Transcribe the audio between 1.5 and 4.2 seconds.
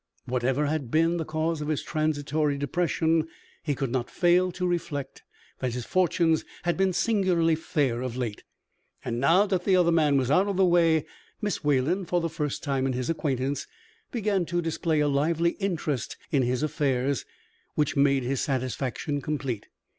of his transitory depression, he could not